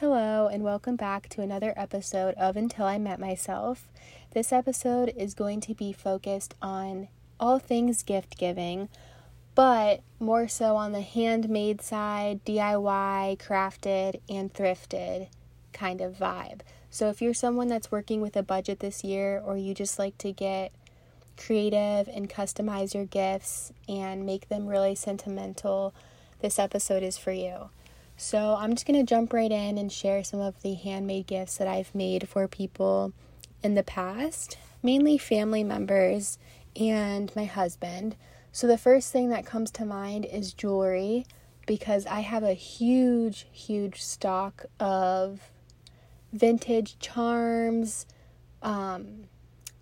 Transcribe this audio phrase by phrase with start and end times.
[0.00, 3.86] Hello, and welcome back to another episode of Until I Met Myself.
[4.32, 8.88] This episode is going to be focused on all things gift giving,
[9.54, 15.28] but more so on the handmade side, DIY, crafted, and thrifted
[15.74, 16.60] kind of vibe.
[16.88, 20.16] So, if you're someone that's working with a budget this year, or you just like
[20.16, 20.72] to get
[21.36, 25.92] creative and customize your gifts and make them really sentimental,
[26.40, 27.68] this episode is for you.
[28.20, 31.56] So I'm just going to jump right in and share some of the handmade gifts
[31.56, 33.14] that I've made for people
[33.62, 36.38] in the past, mainly family members
[36.76, 38.16] and my husband.
[38.52, 41.24] So the first thing that comes to mind is jewelry
[41.66, 45.50] because I have a huge, huge stock of
[46.30, 48.04] vintage charms,
[48.60, 49.24] um,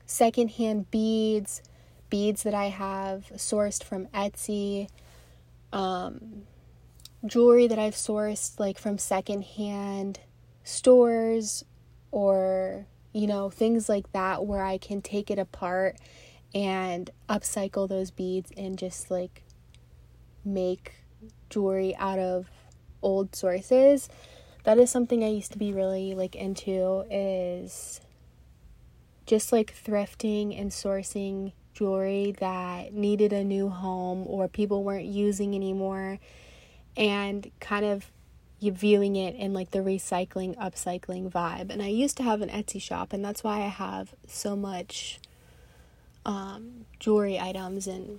[0.07, 1.61] secondhand beads,
[2.09, 4.89] beads that I have sourced from Etsy.
[5.73, 6.45] Um,
[7.27, 10.21] jewelry that I've sourced like from secondhand
[10.63, 11.65] stores
[12.11, 15.97] or you know things like that where I can take it apart
[16.55, 19.43] and upcycle those beads and just like
[20.45, 20.95] make
[21.51, 22.49] jewelry out of
[23.03, 24.09] old sources.
[24.65, 28.01] That is something I used to be really like into is
[29.27, 35.55] just like thrifting and sourcing jewelry that needed a new home or people weren't using
[35.55, 36.19] anymore
[36.99, 38.11] and kind of
[38.61, 41.71] viewing it in like the recycling, upcycling vibe.
[41.71, 45.21] And I used to have an Etsy shop, and that's why I have so much
[46.27, 47.87] um, jewelry items.
[47.87, 48.19] And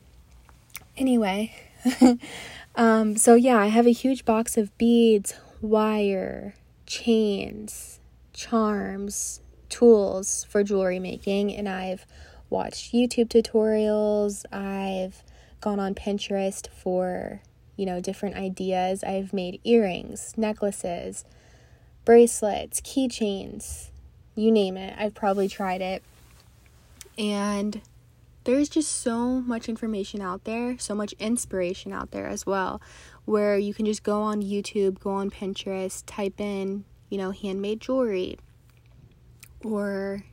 [0.98, 1.54] anyway,
[2.76, 6.56] um, so yeah, I have a huge box of beads, wire,
[6.86, 8.00] chains,
[8.34, 12.06] charms, tools for jewelry making, and I've
[12.50, 14.46] watched YouTube tutorials.
[14.54, 15.22] I've
[15.60, 17.42] gone on Pinterest for
[17.80, 19.06] you know, different ideas.
[19.06, 21.24] I've made earrings, necklaces,
[22.04, 23.92] bracelets, keychains,
[24.36, 24.94] you name it.
[25.00, 26.04] I've probably tried it.
[27.18, 27.82] And
[28.44, 32.82] there's just so much information out there, so much inspiration out there as well,
[33.24, 37.80] where you can just go on YouTube, go on Pinterest, type in, you know, handmade
[37.80, 38.38] jewelry
[39.64, 40.26] or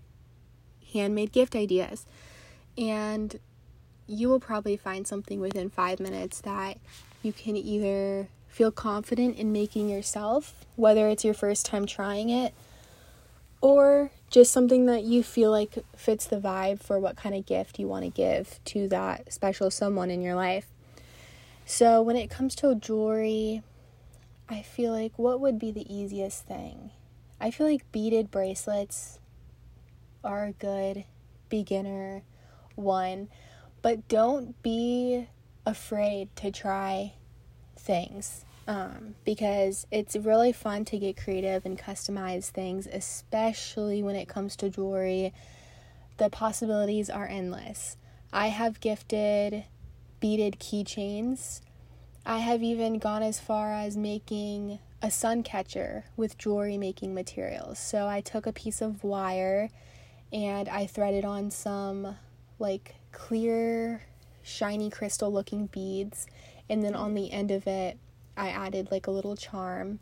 [0.92, 2.06] handmade gift ideas.
[2.76, 3.38] And
[4.08, 6.78] you will probably find something within five minutes that
[7.26, 12.54] you can either feel confident in making yourself, whether it's your first time trying it,
[13.60, 17.78] or just something that you feel like fits the vibe for what kind of gift
[17.78, 20.68] you want to give to that special someone in your life.
[21.64, 23.62] So, when it comes to jewelry,
[24.48, 26.90] I feel like what would be the easiest thing?
[27.40, 29.18] I feel like beaded bracelets
[30.22, 31.04] are a good
[31.48, 32.22] beginner
[32.76, 33.28] one,
[33.82, 35.26] but don't be
[35.66, 37.12] afraid to try
[37.76, 44.28] things um, because it's really fun to get creative and customize things, especially when it
[44.28, 45.32] comes to jewelry.
[46.16, 47.96] The possibilities are endless.
[48.32, 49.64] I have gifted
[50.18, 51.60] beaded keychains.
[52.24, 57.78] I have even gone as far as making a sun catcher with jewelry making materials.
[57.78, 59.70] So I took a piece of wire
[60.32, 62.16] and I threaded on some
[62.58, 64.02] like clear
[64.46, 66.26] shiny crystal looking beads.
[66.70, 67.98] And then on the end of it,
[68.36, 69.98] I added like a little charm.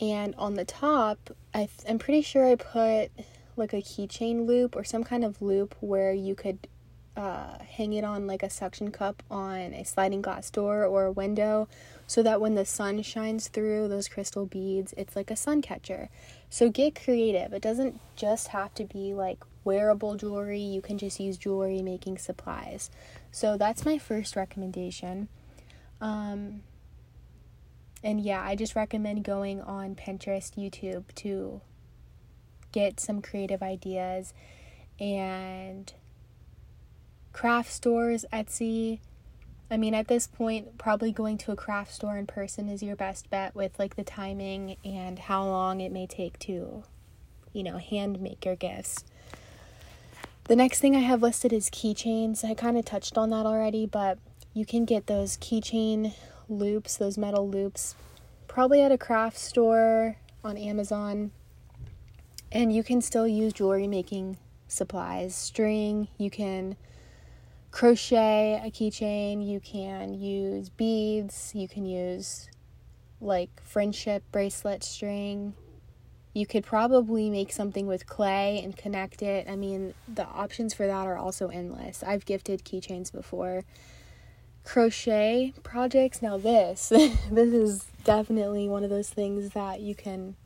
[0.00, 3.10] And on the top, I th- I'm pretty sure I put
[3.56, 6.68] like a keychain loop or some kind of loop where you could
[7.16, 11.12] uh, hang it on like a suction cup on a sliding glass door or a
[11.12, 11.68] window
[12.06, 16.08] so that when the sun shines through those crystal beads, it's like a sun catcher.
[16.48, 17.52] So get creative.
[17.52, 22.18] It doesn't just have to be like wearable jewelry, you can just use jewelry making
[22.18, 22.90] supplies.
[23.30, 25.28] So that's my first recommendation.
[26.00, 26.62] Um,
[28.02, 31.60] and yeah, I just recommend going on Pinterest, YouTube to
[32.72, 34.32] get some creative ideas
[34.98, 35.92] and
[37.32, 39.00] craft stores, Etsy.
[39.70, 42.96] I mean, at this point, probably going to a craft store in person is your
[42.96, 46.82] best bet with like the timing and how long it may take to,
[47.52, 49.04] you know, hand make your gifts.
[50.44, 52.44] The next thing I have listed is keychains.
[52.44, 54.18] I kind of touched on that already, but
[54.52, 56.14] you can get those keychain
[56.48, 57.94] loops, those metal loops,
[58.48, 61.30] probably at a craft store on Amazon.
[62.50, 66.76] And you can still use jewelry making supplies, string, you can
[67.70, 72.48] crochet a keychain, you can use beads, you can use
[73.20, 75.54] like friendship bracelet string,
[76.32, 79.48] you could probably make something with clay and connect it.
[79.48, 82.02] I mean, the options for that are also endless.
[82.02, 83.64] I've gifted keychains before.
[84.64, 86.22] Crochet projects.
[86.22, 86.88] Now this,
[87.30, 90.36] this is definitely one of those things that you can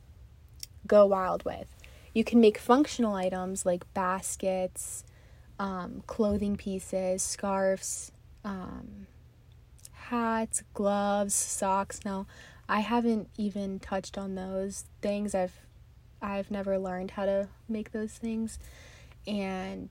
[0.87, 1.69] go wild with.
[2.15, 5.05] You can make functional items like baskets,
[5.59, 8.13] um, clothing pieces, scarves,
[8.45, 9.07] um,
[9.93, 12.01] hats, gloves, socks.
[12.05, 12.27] Now,
[12.69, 15.35] I haven't even touched on those things.
[15.35, 15.59] I've
[16.23, 18.59] I've never learned how to make those things,
[19.27, 19.89] and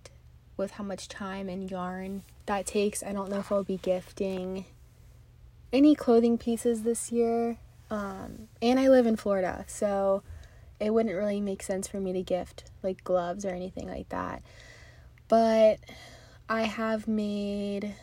[0.57, 4.65] with how much time and yarn that takes, I don't know if I'll be gifting
[5.71, 7.57] any clothing pieces this year.
[7.89, 10.23] Um, and I live in Florida, so
[10.79, 14.41] it wouldn't really make sense for me to gift like gloves or anything like that.
[15.27, 15.79] But
[16.49, 17.95] I have made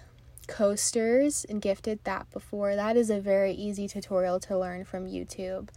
[0.47, 2.75] coasters and gifted that before.
[2.75, 5.69] That is a very easy tutorial to learn from YouTube.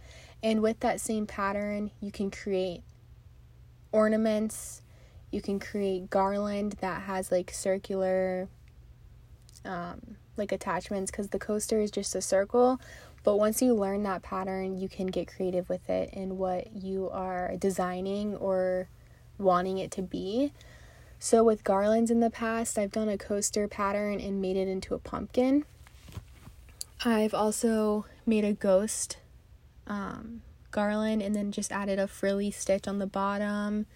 [0.42, 2.82] And with that same pattern, you can create
[3.92, 4.82] ornaments,
[5.30, 8.48] you can create garland that has like circular
[9.64, 12.80] um, like attachments because the coaster is just a circle.
[13.22, 17.08] But once you learn that pattern, you can get creative with it in what you
[17.10, 18.88] are designing or
[19.38, 20.52] wanting it to be.
[21.24, 24.92] So, with garlands in the past, I've done a coaster pattern and made it into
[24.92, 25.64] a pumpkin.
[27.02, 29.16] I've also made a ghost
[29.86, 33.86] um, garland and then just added a frilly stitch on the bottom.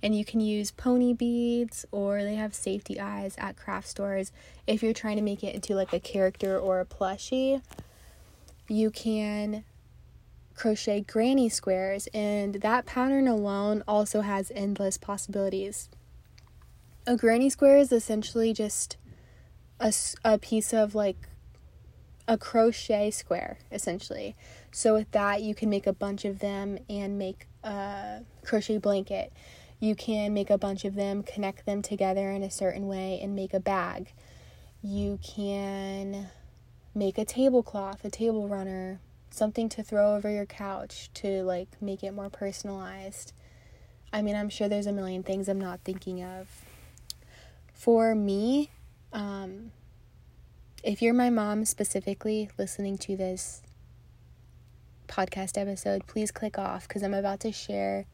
[0.00, 4.30] And you can use pony beads or they have safety eyes at craft stores.
[4.68, 7.62] If you're trying to make it into like a character or a plushie,
[8.68, 9.64] you can
[10.54, 15.88] crochet granny squares, and that pattern alone also has endless possibilities.
[17.06, 18.96] A granny square is essentially just
[19.78, 19.92] a,
[20.24, 21.28] a piece of like
[22.26, 24.34] a crochet square, essentially.
[24.72, 29.32] So, with that, you can make a bunch of them and make a crochet blanket.
[29.78, 33.36] You can make a bunch of them, connect them together in a certain way, and
[33.36, 34.12] make a bag.
[34.82, 36.28] You can
[36.94, 39.00] make a tablecloth, a table runner,
[39.30, 43.32] something to throw over your couch to like make it more personalized.
[44.12, 46.48] I mean, I'm sure there's a million things I'm not thinking of
[47.76, 48.70] for me,
[49.12, 49.70] um,
[50.82, 53.62] if you're my mom specifically listening to this
[55.06, 58.06] podcast episode, please click off because I'm about to share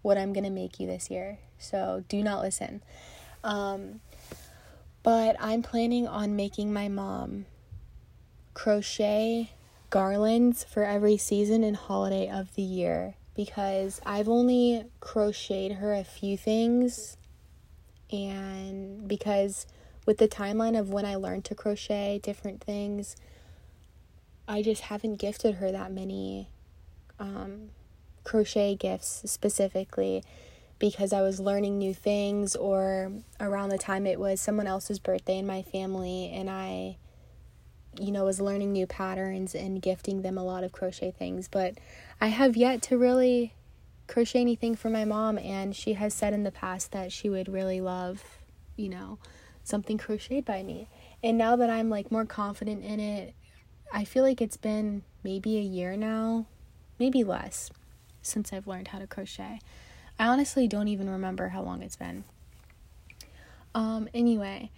[0.00, 1.38] what I'm going to make you this year.
[1.58, 2.82] So do not listen.
[3.44, 4.00] Um,
[5.02, 7.44] but I'm planning on making my mom
[8.54, 9.50] crochet
[9.90, 16.04] garlands for every season and holiday of the year because I've only crocheted her a
[16.04, 17.18] few things
[18.12, 19.66] and because
[20.06, 23.16] with the timeline of when I learned to crochet different things,
[24.46, 26.48] I just haven't gifted her that many
[27.18, 27.70] um,
[28.24, 30.22] crochet gifts specifically
[30.78, 35.38] because I was learning new things or around the time it was someone else's birthday
[35.38, 36.96] in my family and I
[38.00, 41.48] you know was learning new patterns and gifting them a lot of crochet things.
[41.48, 41.78] But
[42.20, 43.54] I have yet to really
[44.12, 47.48] crochet anything for my mom, and she has said in the past that she would
[47.48, 48.22] really love,
[48.76, 49.18] you know,
[49.64, 50.86] something crocheted by me.
[51.24, 53.34] And now that I'm like more confident in it,
[53.90, 56.44] I feel like it's been maybe a year now,
[56.98, 57.70] maybe less,
[58.20, 59.60] since I've learned how to crochet.
[60.18, 62.24] I honestly don't even remember how long it's been.
[63.74, 64.70] Um, anyway,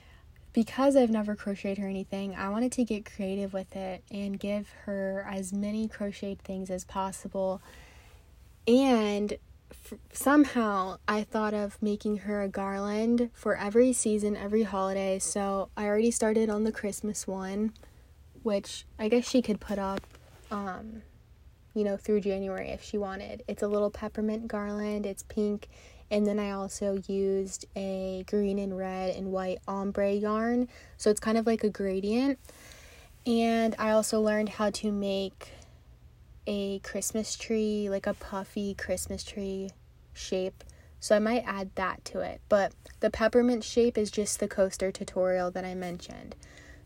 [0.53, 4.71] because I've never crocheted her anything, I wanted to get creative with it and give
[4.85, 7.61] her as many crocheted things as possible
[8.67, 9.37] and
[9.71, 15.19] f- somehow I thought of making her a garland for every season, every holiday.
[15.19, 17.73] So I already started on the Christmas one,
[18.43, 20.01] which I guess she could put up,
[20.51, 21.03] um,
[21.75, 23.43] you know, through January if she wanted.
[23.49, 25.69] It's a little peppermint garland, it's pink.
[26.11, 30.69] And then I also used a green and red and white ombre yarn.
[30.97, 32.39] So it's kind of like a gradient.
[33.27, 35.51] And I also learned how to make
[36.46, 39.70] a Christmas tree, like a puffy Christmas tree
[40.13, 40.65] shape.
[41.01, 42.41] So I might add that to it.
[42.48, 46.34] But the peppermint shape is just the coaster tutorial that I mentioned.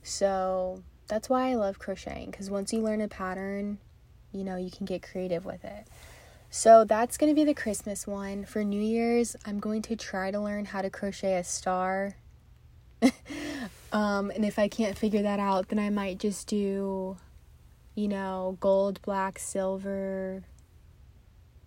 [0.03, 3.79] So that's why I love crocheting because once you learn a pattern,
[4.33, 5.87] you know, you can get creative with it.
[6.51, 8.45] So that's going to be the Christmas one.
[8.45, 12.17] For New Year's, I'm going to try to learn how to crochet a star.
[13.93, 17.19] um, and if I can't figure that out, then I might just do
[17.99, 20.45] you know, gold, black, silver,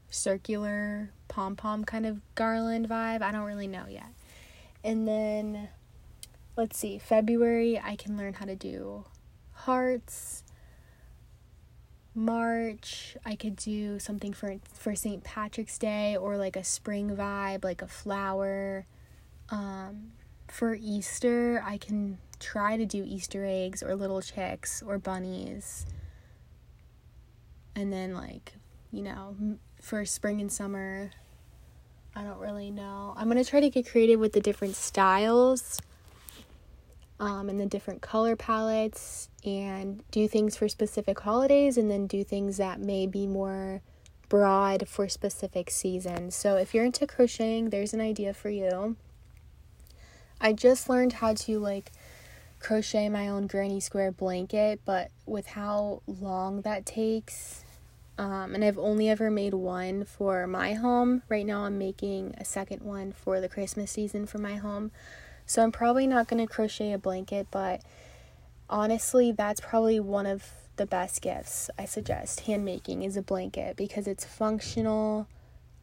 [0.09, 3.21] circular pom pom kind of garland vibe.
[3.21, 4.13] I don't really know yet.
[4.81, 5.67] And then,
[6.55, 9.03] let's see, February, I can learn how to do
[9.51, 10.45] hearts.
[12.15, 15.25] March, I could do something for for St.
[15.25, 18.85] Patrick's Day or like a spring vibe, like a flower.
[19.49, 20.13] Um,
[20.47, 25.85] for Easter, I can try to do Easter eggs or little chicks or bunnies
[27.75, 28.53] and then like
[28.91, 29.35] you know
[29.81, 31.11] for spring and summer.
[32.13, 33.13] I don't really know.
[33.15, 35.79] I'm going to try to get creative with the different styles
[37.21, 42.23] um, and the different color palettes and do things for specific holidays and then do
[42.23, 43.81] things that may be more
[44.27, 46.35] broad for specific seasons.
[46.35, 48.95] So if you're into crocheting, there's an idea for you.
[50.39, 51.91] I just learned how to like
[52.59, 57.60] crochet my own granny square blanket, but with how long that takes,
[58.21, 61.23] um, and I've only ever made one for my home.
[61.27, 64.91] Right now, I'm making a second one for the Christmas season for my home.
[65.47, 67.81] So I'm probably not going to crochet a blanket, but
[68.69, 72.41] honestly, that's probably one of the best gifts I suggest.
[72.41, 75.27] Handmaking is a blanket because it's functional.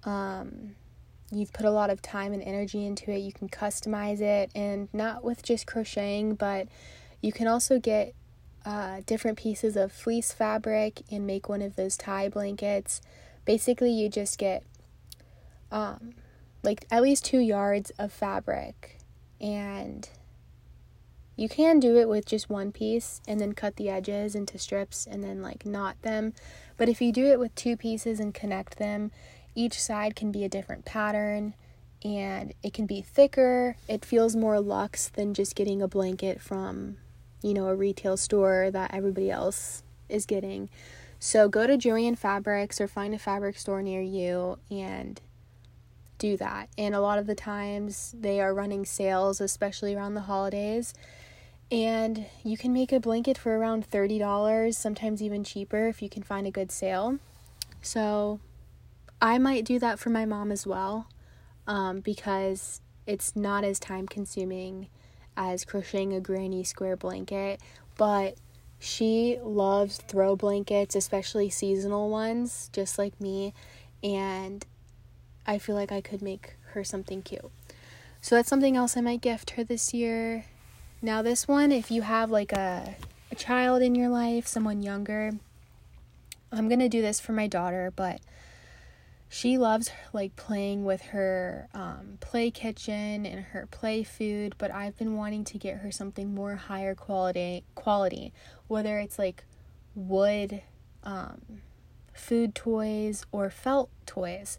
[0.04, 0.76] Um,
[1.32, 3.18] you've put a lot of time and energy into it.
[3.18, 6.68] You can customize it, and not with just crocheting, but
[7.20, 8.14] you can also get
[8.68, 13.00] uh, different pieces of fleece fabric and make one of those tie blankets.
[13.46, 14.62] Basically, you just get
[15.72, 16.12] um,
[16.62, 18.98] like at least two yards of fabric,
[19.40, 20.06] and
[21.34, 25.06] you can do it with just one piece and then cut the edges into strips
[25.10, 26.34] and then like knot them.
[26.76, 29.12] But if you do it with two pieces and connect them,
[29.54, 31.54] each side can be a different pattern
[32.04, 33.76] and it can be thicker.
[33.88, 36.98] It feels more luxe than just getting a blanket from,
[37.42, 40.68] you know, a retail store that everybody else is getting.
[41.18, 45.20] So go to Joann Fabrics or find a fabric store near you and
[46.18, 46.68] do that.
[46.76, 50.94] And a lot of the times they are running sales, especially around the holidays.
[51.70, 56.22] And you can make a blanket for around $30, sometimes even cheaper if you can
[56.22, 57.18] find a good sale.
[57.82, 58.40] So
[59.20, 61.08] I might do that for my mom as well
[61.66, 64.88] um, because it's not as time consuming
[65.38, 67.60] as crocheting a granny square blanket,
[67.96, 68.34] but
[68.80, 73.54] she loves throw blankets, especially seasonal ones, just like me,
[74.02, 74.66] and
[75.46, 77.50] I feel like I could make her something cute.
[78.20, 80.44] So that's something else I might gift her this year.
[81.00, 82.96] Now, this one, if you have like a,
[83.30, 85.30] a child in your life, someone younger,
[86.50, 88.20] I'm gonna do this for my daughter, but
[89.28, 94.96] she loves like playing with her um, play kitchen and her play food but i've
[94.96, 98.32] been wanting to get her something more higher quality quality
[98.68, 99.44] whether it's like
[99.94, 100.62] wood
[101.04, 101.60] um,
[102.18, 104.58] food toys or felt toys.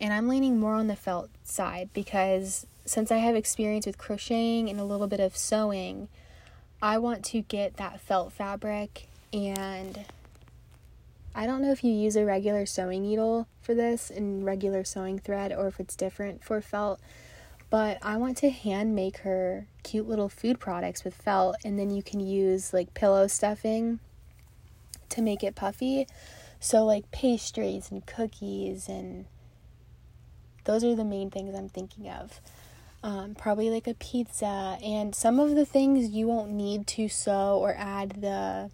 [0.00, 4.70] And i'm leaning more on the felt side because since i have experience with crocheting
[4.70, 6.08] and a little bit of sewing
[6.80, 10.06] i want to get that felt fabric and
[11.34, 15.18] I don't know if you use a regular sewing needle for this and regular sewing
[15.18, 17.00] thread or if it's different for felt,
[17.70, 21.90] but I want to hand make her cute little food products with felt and then
[21.90, 24.00] you can use like pillow stuffing
[25.10, 26.06] to make it puffy.
[26.58, 29.26] So like pastries and cookies and
[30.64, 32.40] those are the main things I'm thinking of.
[33.02, 37.58] Um, probably like a pizza and some of the things you won't need to sew
[37.58, 38.70] or add the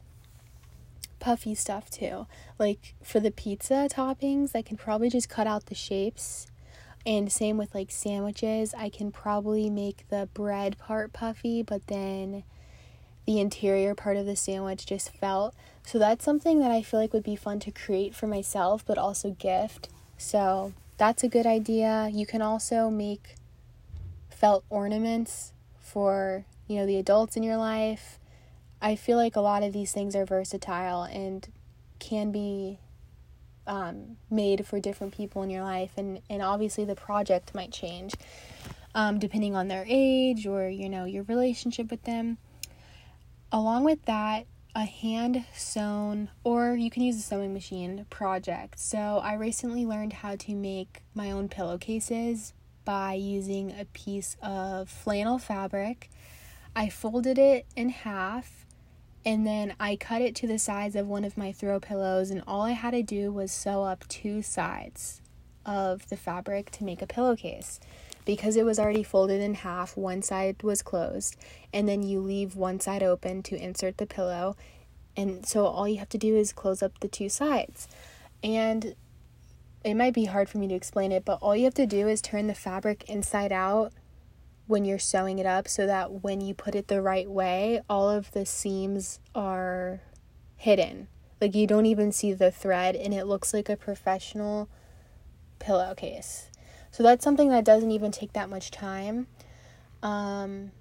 [1.26, 2.24] puffy stuff too.
[2.56, 6.46] Like for the pizza toppings, I can probably just cut out the shapes.
[7.04, 12.44] And same with like sandwiches, I can probably make the bread part puffy, but then
[13.26, 15.52] the interior part of the sandwich just felt.
[15.84, 18.96] So that's something that I feel like would be fun to create for myself, but
[18.96, 19.88] also gift.
[20.16, 22.08] So that's a good idea.
[22.12, 23.34] You can also make
[24.30, 28.20] felt ornaments for, you know, the adults in your life
[28.80, 31.46] I feel like a lot of these things are versatile and
[31.98, 32.78] can be
[33.66, 38.14] um, made for different people in your life, and, and obviously the project might change
[38.96, 42.38] um, depending on their age or you know your relationship with them.
[43.52, 48.80] Along with that, a hand sewn or you can use a sewing machine project.
[48.80, 52.52] So I recently learned how to make my own pillowcases
[52.84, 56.10] by using a piece of flannel fabric.
[56.74, 58.65] I folded it in half
[59.26, 62.44] and then I cut it to the size of one of my throw pillows, and
[62.46, 65.20] all I had to do was sew up two sides
[65.66, 67.80] of the fabric to make a pillowcase.
[68.24, 71.36] Because it was already folded in half, one side was closed,
[71.72, 74.56] and then you leave one side open to insert the pillow.
[75.16, 77.88] And so all you have to do is close up the two sides.
[78.44, 78.94] And
[79.84, 82.06] it might be hard for me to explain it, but all you have to do
[82.06, 83.92] is turn the fabric inside out
[84.66, 88.10] when you're sewing it up so that when you put it the right way, all
[88.10, 90.00] of the seams are
[90.56, 91.08] hidden.
[91.40, 94.68] Like you don't even see the thread and it looks like a professional
[95.58, 96.50] pillowcase.
[96.90, 99.26] So that's something that doesn't even take that much time.
[100.02, 100.72] Um,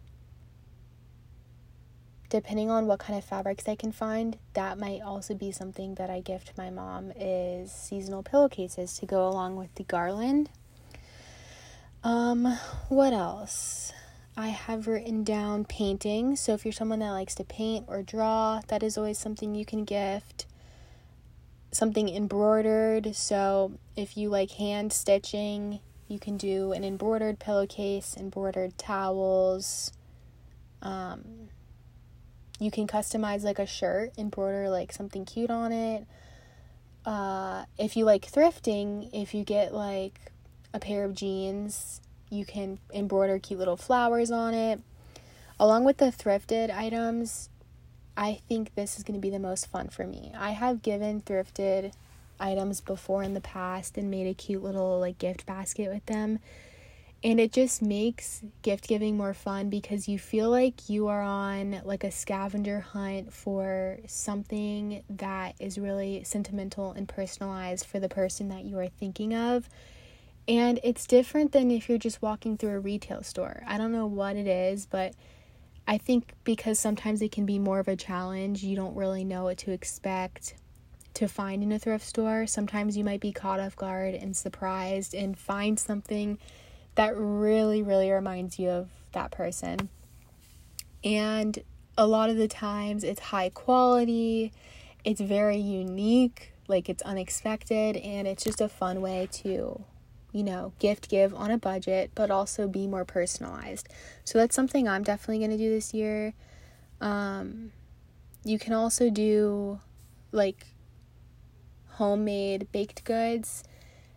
[2.29, 6.09] depending on what kind of fabrics I can find, that might also be something that
[6.09, 10.49] I gift my mom is seasonal pillowcases to go along with the garland.
[12.05, 12.45] Um,
[12.87, 13.91] what else?
[14.37, 16.35] I have written down painting.
[16.35, 19.65] So if you're someone that likes to paint or draw, that is always something you
[19.65, 20.45] can gift.
[21.71, 23.15] Something embroidered.
[23.15, 29.91] So if you like hand stitching, you can do an embroidered pillowcase, embroidered towels.
[30.83, 31.49] Um,
[32.59, 36.05] you can customize like a shirt, embroider like something cute on it.
[37.03, 40.31] Uh, if you like thrifting, if you get like
[40.75, 44.81] a pair of jeans, you can embroider cute little flowers on it.
[45.57, 47.49] Along with the thrifted items,
[48.17, 50.33] I think this is going to be the most fun for me.
[50.37, 51.93] I have given thrifted
[52.39, 56.39] items before in the past and made a cute little like gift basket with them.
[57.23, 61.81] And it just makes gift giving more fun because you feel like you are on
[61.85, 68.49] like a scavenger hunt for something that is really sentimental and personalized for the person
[68.49, 69.69] that you are thinking of.
[70.47, 73.63] And it's different than if you're just walking through a retail store.
[73.67, 75.15] I don't know what it is, but
[75.87, 79.45] I think because sometimes it can be more of a challenge, you don't really know
[79.45, 80.55] what to expect
[81.15, 82.45] to find in a thrift store.
[82.45, 86.37] Sometimes you might be caught off guard and surprised and find something
[86.95, 89.89] that really, really reminds you of that person.
[91.03, 91.57] And
[91.97, 94.51] a lot of the times it's high quality,
[95.03, 99.83] it's very unique, like it's unexpected, and it's just a fun way to,
[100.35, 103.87] you know, gift give on a budget, but also be more personalized.
[104.25, 106.33] So that's something I'm definitely going to do this year.
[106.99, 107.71] Um,
[108.43, 109.79] you can also do
[110.33, 110.65] like
[111.91, 113.63] homemade baked goods.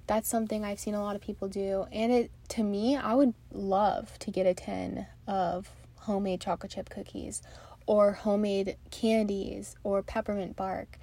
[0.08, 1.86] That's something I've seen a lot of people do.
[1.92, 6.90] And it to me, I would love to get a tin of homemade chocolate chip
[6.90, 7.42] cookies
[7.86, 10.98] or homemade candies or peppermint bark.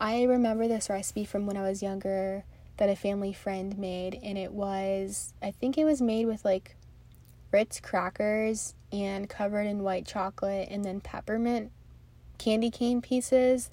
[0.00, 2.42] I remember this recipe from when I was younger
[2.76, 6.76] that a family friend made and it was I think it was made with like
[7.52, 11.70] Ritz crackers and covered in white chocolate and then peppermint
[12.38, 13.70] candy cane pieces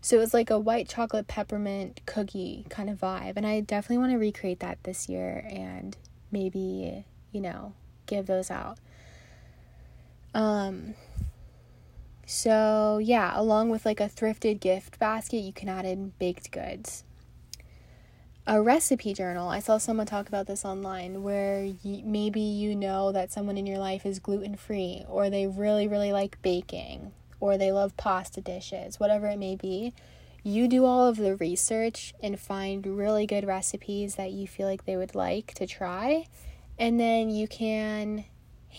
[0.00, 3.34] so it was like a white chocolate peppermint cookie kind of vibe.
[3.36, 5.96] And I definitely want to recreate that this year and
[6.30, 7.72] maybe, you know,
[8.06, 8.78] give those out.
[10.34, 10.94] Um
[12.26, 17.04] so yeah, along with like a thrifted gift basket, you can add in baked goods.
[18.50, 19.50] A recipe journal.
[19.50, 23.66] I saw someone talk about this online where y- maybe you know that someone in
[23.66, 28.40] your life is gluten free or they really, really like baking or they love pasta
[28.40, 29.92] dishes, whatever it may be,
[30.42, 34.86] you do all of the research and find really good recipes that you feel like
[34.86, 36.24] they would like to try.
[36.78, 38.24] And then you can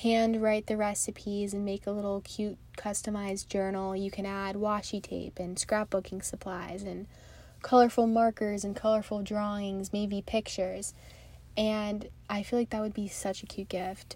[0.01, 3.95] hand write the recipes and make a little cute customized journal.
[3.95, 7.05] You can add washi tape and scrapbooking supplies and
[7.61, 10.93] colorful markers and colorful drawings, maybe pictures.
[11.57, 14.15] And I feel like that would be such a cute gift.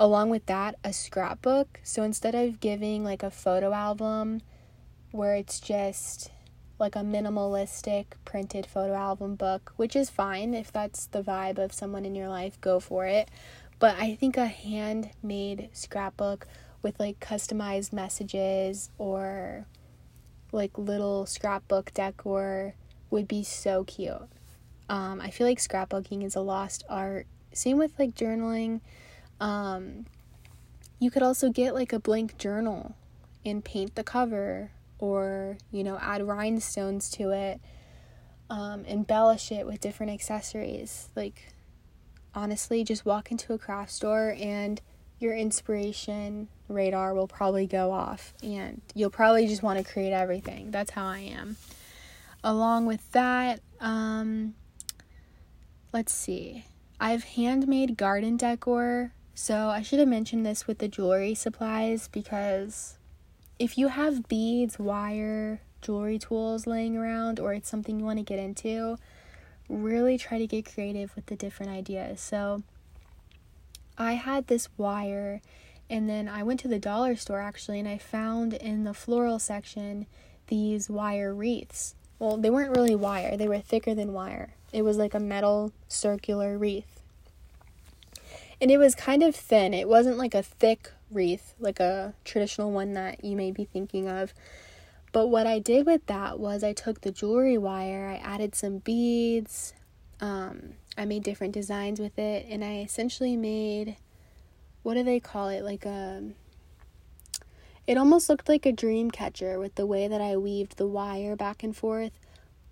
[0.00, 1.80] Along with that a scrapbook.
[1.82, 4.40] So instead of giving like a photo album
[5.10, 6.30] where it's just
[6.78, 11.72] like a minimalistic printed photo album book which is fine if that's the vibe of
[11.72, 13.28] someone in your life go for it.
[13.78, 16.46] But i think a handmade scrapbook
[16.82, 19.66] with like customized messages or
[20.52, 22.74] like little scrapbook decor
[23.10, 24.28] would be so cute.
[24.88, 27.26] Um, i feel like scrapbooking is a lost art.
[27.52, 28.80] Same with like journaling.
[29.40, 30.06] Um,
[30.98, 32.94] you could also get like a blank journal
[33.44, 37.60] and paint the cover or, you know, add rhinestones to it,
[38.48, 41.08] um, embellish it with different accessories.
[41.16, 41.52] Like,
[42.34, 44.80] honestly, just walk into a craft store and
[45.22, 50.70] your inspiration radar will probably go off and you'll probably just want to create everything.
[50.70, 51.56] That's how I am.
[52.44, 54.54] Along with that, um,
[55.92, 56.64] let's see.
[57.00, 62.98] I've handmade garden decor so I should have mentioned this with the jewelry supplies because
[63.58, 68.24] if you have beads, wire, jewelry tools laying around, or it's something you want to
[68.24, 68.98] get into,
[69.68, 72.20] really try to get creative with the different ideas.
[72.20, 72.62] So
[73.98, 75.40] I had this wire,
[75.88, 79.38] and then I went to the dollar store actually, and I found in the floral
[79.38, 80.06] section
[80.48, 81.94] these wire wreaths.
[82.18, 84.54] Well, they weren't really wire, they were thicker than wire.
[84.72, 86.92] It was like a metal circular wreath
[88.62, 89.74] and it was kind of thin.
[89.74, 94.08] It wasn't like a thick wreath, like a traditional one that you may be thinking
[94.08, 94.32] of.
[95.10, 98.78] But what I did with that was I took the jewelry wire, I added some
[98.78, 99.74] beads,
[100.20, 103.96] um, I made different designs with it, and I essentially made
[104.82, 105.62] what do they call it?
[105.62, 106.22] Like a
[107.86, 111.36] It almost looked like a dream catcher with the way that I weaved the wire
[111.36, 112.12] back and forth,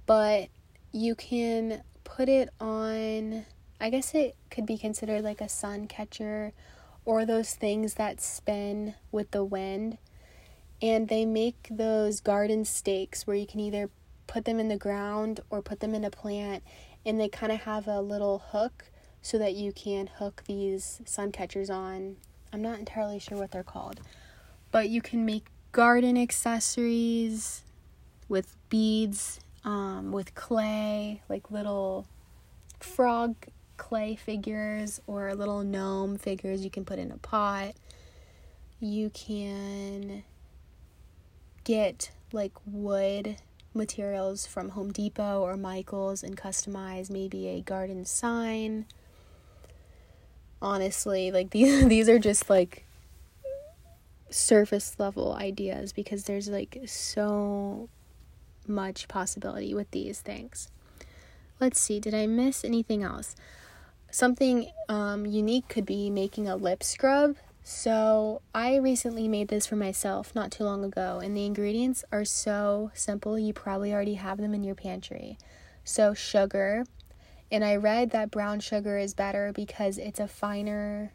[0.07, 0.49] but
[0.93, 3.47] you can put it on,
[3.81, 6.53] I guess it could be considered like a sun catcher
[7.05, 9.99] or those things that spin with the wind.
[10.83, 13.91] And they make those garden stakes where you can either
[14.27, 16.63] put them in the ground or put them in a plant,
[17.05, 18.91] and they kind of have a little hook
[19.23, 22.17] so that you can hook these sun catchers on.
[22.53, 24.01] I'm not entirely sure what they're called,
[24.71, 27.63] but you can make garden accessories
[28.29, 32.07] with beads, um, with clay, like little
[32.81, 33.37] frog
[33.77, 37.75] clay figures or little gnome figures you can put in a pot.
[38.79, 40.25] You can
[41.65, 43.37] get like wood
[43.75, 48.87] materials from Home Depot or Michaels and customize maybe a garden sign.
[50.63, 52.85] Honestly, like these these are just like
[54.31, 57.89] surface level ideas because there's like so
[58.67, 60.71] much possibility with these things.
[61.59, 63.37] Let's see, did I miss anything else?
[64.11, 67.37] Something um, unique could be making a lip scrub.
[67.73, 72.25] So, I recently made this for myself not too long ago, and the ingredients are
[72.25, 75.39] so simple, you probably already have them in your pantry.
[75.85, 76.85] So, sugar,
[77.51, 81.13] and I read that brown sugar is better because it's a finer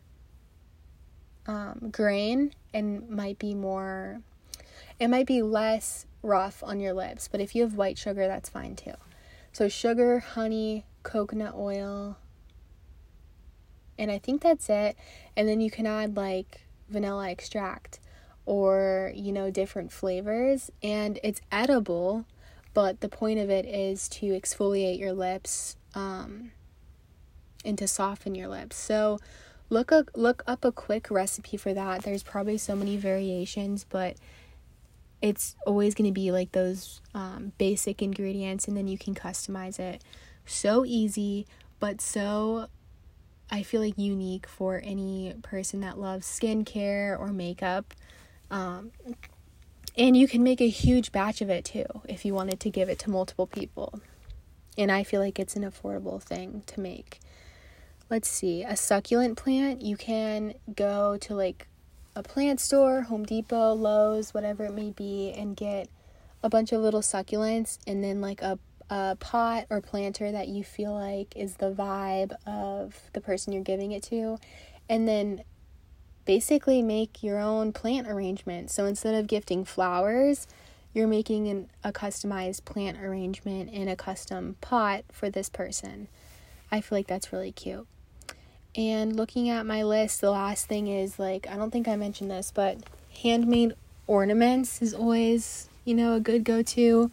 [1.46, 4.22] um, grain and might be more,
[4.98, 8.48] it might be less rough on your lips, but if you have white sugar, that's
[8.48, 8.96] fine too.
[9.52, 12.18] So, sugar, honey, coconut oil,
[13.98, 14.98] and I think that's it.
[15.36, 18.00] And then you can add like vanilla extract
[18.46, 20.72] or, you know, different flavors.
[20.84, 22.26] And it's edible,
[22.74, 26.52] but the point of it is to exfoliate your lips um,
[27.64, 28.76] and to soften your lips.
[28.76, 29.20] So,
[29.70, 32.04] look up look up a quick recipe for that.
[32.04, 34.16] There's probably so many variations, but
[35.22, 39.80] it's always going to be like those um, basic ingredients, and then you can customize
[39.80, 40.04] it.
[40.46, 41.48] So easy,
[41.80, 42.68] but so
[43.50, 47.94] I feel like unique for any person that loves skincare or makeup.
[48.50, 48.92] Um,
[49.98, 52.90] and you can make a huge batch of it too if you wanted to give
[52.90, 54.00] it to multiple people.
[54.78, 57.20] And I feel like it's an affordable thing to make.
[58.10, 61.68] Let's see, a succulent plant, you can go to like
[62.16, 65.90] a plant store, Home Depot, Lowe's, whatever it may be, and get
[66.44, 70.64] a bunch of little succulents and then like a a pot or planter that you
[70.64, 74.38] feel like is the vibe of the person you're giving it to,
[74.88, 75.44] and then
[76.26, 78.72] basically make your own plant arrangement.
[78.72, 80.48] So instead of gifting flowers,
[80.94, 86.08] you're making an, a customized plant arrangement in a custom pot for this person.
[86.72, 87.86] I feel like that's really cute.
[88.76, 92.32] And looking at my list, the last thing is like, I don't think I mentioned
[92.32, 92.80] this, but
[93.24, 93.74] handmade
[94.08, 97.12] ornaments is always, you know, a good go to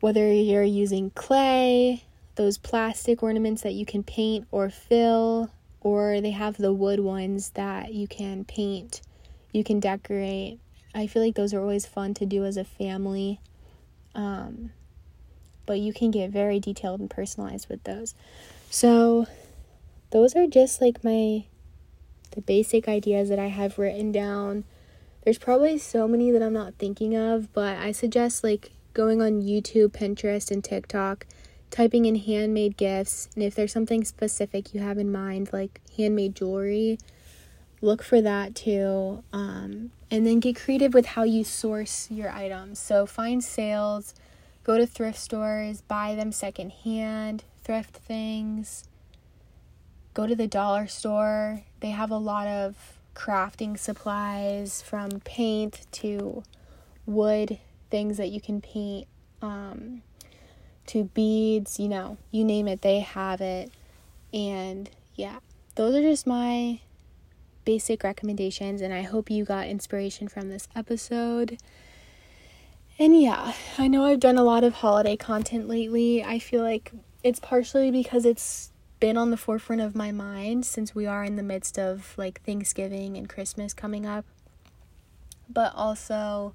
[0.00, 2.04] whether you're using clay,
[2.34, 7.50] those plastic ornaments that you can paint or fill, or they have the wood ones
[7.50, 9.00] that you can paint,
[9.52, 10.58] you can decorate.
[10.94, 13.40] I feel like those are always fun to do as a family.
[14.14, 14.70] Um,
[15.66, 18.14] but you can get very detailed and personalized with those.
[18.70, 19.26] So,
[20.10, 21.44] those are just like my
[22.30, 24.64] the basic ideas that I have written down.
[25.24, 29.42] There's probably so many that I'm not thinking of, but I suggest like going on
[29.42, 31.26] YouTube, Pinterest, and TikTok,
[31.70, 36.34] typing in handmade gifts, and if there's something specific you have in mind, like handmade
[36.34, 36.98] jewelry,
[37.82, 39.22] look for that too.
[39.34, 42.78] Um, and then get creative with how you source your items.
[42.78, 44.14] So find sales,
[44.64, 48.84] go to thrift stores, buy them secondhand, thrift things.
[50.14, 51.64] Go to the dollar store.
[51.80, 56.42] They have a lot of crafting supplies from paint to
[57.04, 57.58] wood
[57.90, 59.06] things that you can paint
[59.42, 60.02] um,
[60.86, 63.70] to beads, you know, you name it, they have it.
[64.32, 65.38] And yeah,
[65.74, 66.80] those are just my
[67.64, 71.58] basic recommendations, and I hope you got inspiration from this episode.
[72.98, 76.24] And yeah, I know I've done a lot of holiday content lately.
[76.24, 80.94] I feel like it's partially because it's been on the forefront of my mind since
[80.94, 84.24] we are in the midst of like Thanksgiving and Christmas coming up.
[85.48, 86.54] But also,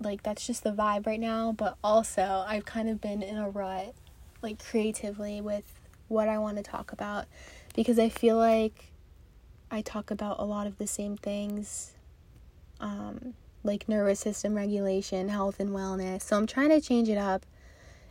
[0.00, 3.48] like that's just the vibe right now, but also I've kind of been in a
[3.48, 3.94] rut
[4.42, 7.26] like creatively with what I want to talk about
[7.74, 8.92] because I feel like
[9.70, 11.92] I talk about a lot of the same things
[12.80, 16.22] um, like nervous system regulation, health and wellness.
[16.22, 17.44] So I'm trying to change it up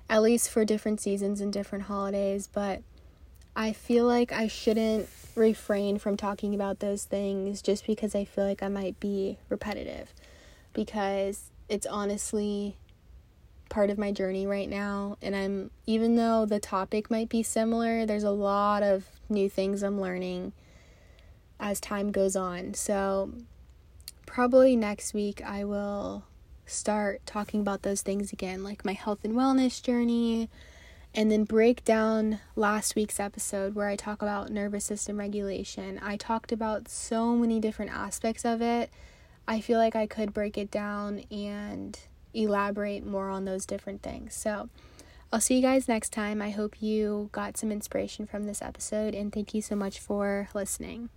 [0.09, 2.81] at least for different seasons and different holidays, but
[3.55, 8.45] I feel like I shouldn't refrain from talking about those things just because I feel
[8.45, 10.13] like I might be repetitive.
[10.73, 12.75] Because it's honestly
[13.69, 15.17] part of my journey right now.
[15.21, 19.83] And I'm, even though the topic might be similar, there's a lot of new things
[19.83, 20.53] I'm learning
[21.59, 22.73] as time goes on.
[22.73, 23.33] So,
[24.25, 26.23] probably next week I will
[26.65, 30.49] start talking about those things again, like my health and wellness journey,
[31.13, 35.99] and then break down last week's episode where I talk about nervous system regulation.
[36.01, 38.91] I talked about so many different aspects of it.
[39.49, 41.99] I feel like I could break it down and
[42.35, 44.35] elaborate more on those different things.
[44.35, 44.69] So,
[45.33, 46.41] I'll see you guys next time.
[46.41, 50.49] I hope you got some inspiration from this episode, and thank you so much for
[50.53, 51.09] listening.